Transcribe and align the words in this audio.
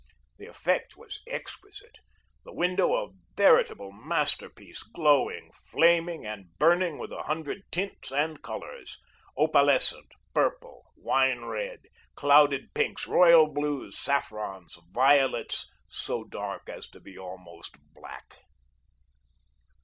The 0.39 0.47
effect 0.47 0.97
was 0.97 1.21
exquisite, 1.27 1.97
the 2.43 2.51
window 2.51 2.95
a 2.95 3.09
veritable 3.37 3.91
masterpiece, 3.91 4.81
glowing, 4.81 5.51
flaming, 5.53 6.25
and 6.25 6.57
burning 6.57 6.97
with 6.97 7.11
a 7.11 7.21
hundred 7.21 7.61
tints 7.71 8.11
and 8.11 8.41
colours 8.41 8.97
opalescent, 9.37 10.09
purple, 10.33 10.91
wine 10.97 11.41
red, 11.45 11.81
clouded 12.15 12.73
pinks, 12.73 13.05
royal 13.05 13.45
blues, 13.45 13.95
saffrons, 13.95 14.75
violets 14.89 15.69
so 15.87 16.23
dark 16.23 16.67
as 16.67 16.87
to 16.89 16.99
be 16.99 17.15
almost 17.15 17.75
black. 17.93 18.37